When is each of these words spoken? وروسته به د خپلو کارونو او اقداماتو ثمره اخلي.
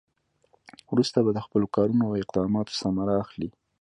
وروسته 0.91 1.17
به 1.25 1.31
د 1.33 1.39
خپلو 1.45 1.65
کارونو 1.75 2.03
او 2.07 2.13
اقداماتو 2.21 2.77
ثمره 2.81 3.13
اخلي. 3.23 3.49